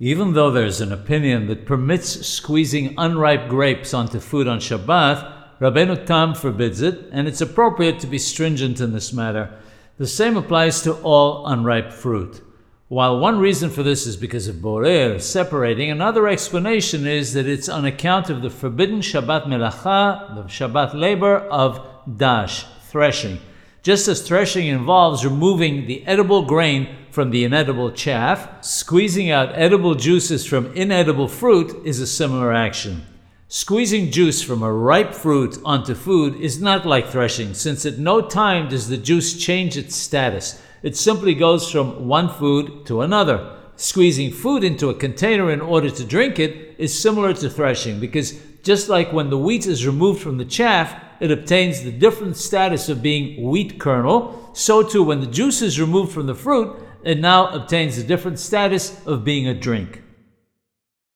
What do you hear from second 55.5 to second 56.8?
is removed from the fruit,